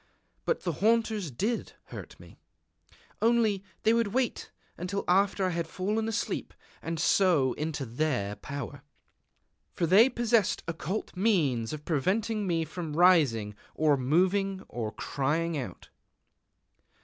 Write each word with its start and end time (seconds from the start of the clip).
But 0.45 0.61
the 0.63 0.71
haunters 0.81 1.29
did 1.29 1.73
hurt 1.89 2.19
me. 2.19 2.39
Only 3.21 3.63
they 3.83 3.93
would 3.93 4.07
wait 4.07 4.49
until 4.75 5.03
after 5.07 5.45
I 5.45 5.49
had 5.49 5.67
fallen 5.67 6.07
asleep, 6.07 6.55
and 6.81 6.99
so 6.99 7.53
into 7.53 7.85
their 7.85 8.35
power, 8.37 8.81
for 9.75 9.85
they 9.85 10.09
possessed 10.09 10.63
occult 10.67 11.15
means 11.15 11.71
of 11.71 11.85
preventing 11.85 12.47
me 12.47 12.65
from 12.65 12.97
rising 12.97 13.53
or 13.75 13.95
moving 13.95 14.63
or 14.67 14.91
crying 14.91 15.55
out. 15.55 15.89